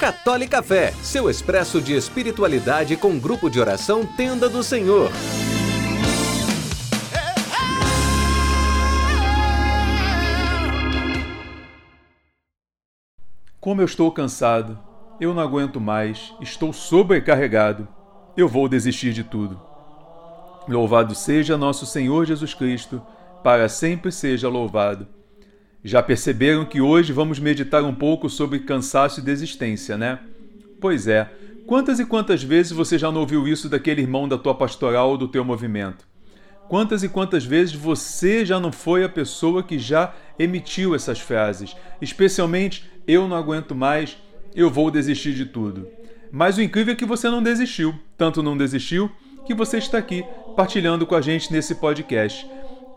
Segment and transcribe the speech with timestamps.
[0.00, 5.10] Católica Fé, seu expresso de espiritualidade com grupo de oração Tenda do Senhor.
[13.60, 14.78] Como eu estou cansado,
[15.20, 17.86] eu não aguento mais, estou sobrecarregado,
[18.34, 19.60] eu vou desistir de tudo.
[20.66, 23.02] Louvado seja nosso Senhor Jesus Cristo,
[23.44, 25.19] para sempre seja louvado.
[25.82, 30.18] Já perceberam que hoje vamos meditar um pouco sobre cansaço e desistência, né?
[30.80, 31.30] Pois é.
[31.66, 35.16] Quantas e quantas vezes você já não ouviu isso daquele irmão da tua pastoral ou
[35.16, 36.04] do teu movimento?
[36.68, 41.74] Quantas e quantas vezes você já não foi a pessoa que já emitiu essas frases?
[42.00, 44.16] Especialmente, eu não aguento mais,
[44.54, 45.88] eu vou desistir de tudo.
[46.30, 47.94] Mas o incrível é que você não desistiu.
[48.16, 49.10] Tanto não desistiu
[49.46, 52.46] que você está aqui partilhando com a gente nesse podcast.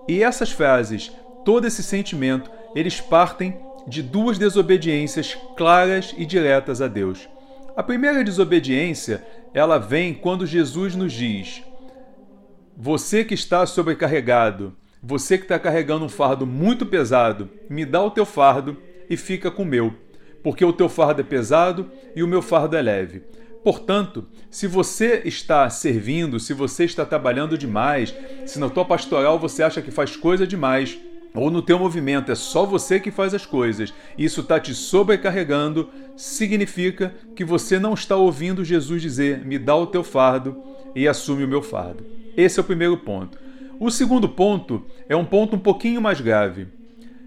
[0.07, 1.11] E essas frases,
[1.43, 7.27] todo esse sentimento, eles partem de duas desobediências claras e diretas a Deus.
[7.75, 11.63] A primeira desobediência, ela vem quando Jesus nos diz:
[12.77, 18.11] você que está sobrecarregado, você que está carregando um fardo muito pesado, me dá o
[18.11, 18.77] teu fardo
[19.09, 19.93] e fica com o meu,
[20.41, 23.23] porque o teu fardo é pesado e o meu fardo é leve.
[23.63, 28.13] Portanto, se você está servindo, se você está trabalhando demais,
[28.45, 30.99] se na tua pastoral você acha que faz coisa demais,
[31.35, 35.89] ou no teu movimento é só você que faz as coisas, isso está te sobrecarregando,
[36.15, 40.55] significa que você não está ouvindo Jesus dizer: me dá o teu fardo
[40.95, 42.05] e assume o meu fardo.
[42.37, 43.37] Esse é o primeiro ponto.
[43.79, 46.67] O segundo ponto é um ponto um pouquinho mais grave.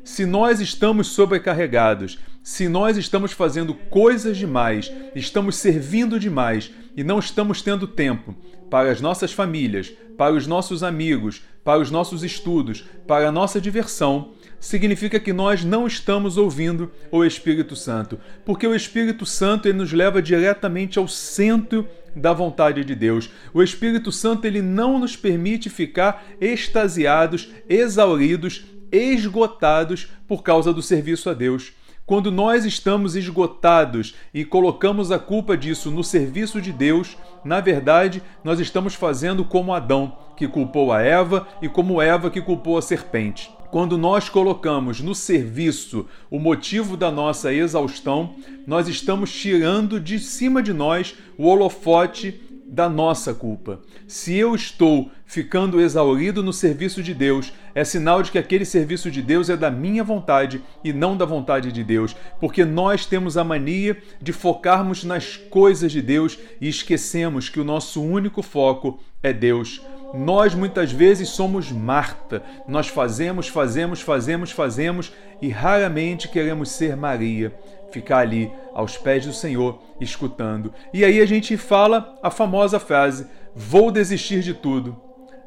[0.06, 7.18] Se nós estamos sobrecarregados, se nós estamos fazendo coisas demais, estamos servindo demais e não
[7.18, 8.32] estamos tendo tempo
[8.70, 13.60] para as nossas famílias, para os nossos amigos, para os nossos estudos, para a nossa
[13.60, 19.78] diversão, significa que nós não estamos ouvindo o Espírito Santo, porque o Espírito Santo ele
[19.78, 23.28] nos leva diretamente ao centro da vontade de Deus.
[23.52, 28.64] O Espírito Santo ele não nos permite ficar extasiados, exauridos,
[28.96, 31.72] esgotados por causa do serviço a Deus.
[32.06, 38.22] Quando nós estamos esgotados e colocamos a culpa disso no serviço de Deus, na verdade,
[38.44, 42.82] nós estamos fazendo como Adão, que culpou a Eva, e como Eva, que culpou a
[42.82, 43.50] serpente.
[43.72, 48.36] Quando nós colocamos no serviço o motivo da nossa exaustão,
[48.66, 53.80] nós estamos tirando de cima de nós o holofote da nossa culpa.
[54.06, 59.10] Se eu estou ficando exaurido no serviço de Deus, é sinal de que aquele serviço
[59.10, 63.36] de Deus é da minha vontade e não da vontade de Deus, porque nós temos
[63.36, 69.00] a mania de focarmos nas coisas de Deus e esquecemos que o nosso único foco
[69.22, 69.80] é Deus.
[70.14, 72.42] Nós muitas vezes somos Marta.
[72.66, 77.54] Nós fazemos, fazemos, fazemos, fazemos e raramente queremos ser Maria,
[77.90, 80.72] ficar ali aos pés do Senhor escutando.
[80.92, 85.00] E aí a gente fala a famosa frase: Vou desistir de tudo.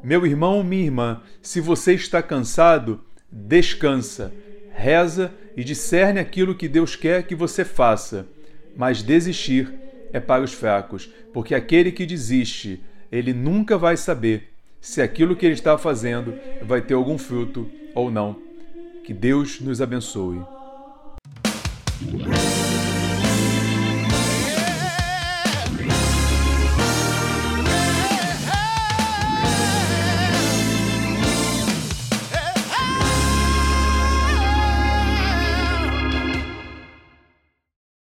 [0.03, 4.31] Meu irmão, minha irmã, se você está cansado, descansa,
[4.74, 8.26] reza e discerne aquilo que Deus quer que você faça.
[8.76, 9.74] Mas desistir
[10.14, 12.81] é para os fracos, porque aquele que desiste,
[13.12, 16.34] ele nunca vai saber se aquilo que ele está fazendo
[16.64, 18.36] vai ter algum fruto ou não.
[19.03, 20.42] Que Deus nos abençoe.